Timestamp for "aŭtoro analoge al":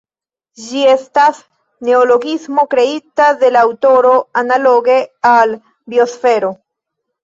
3.69-5.59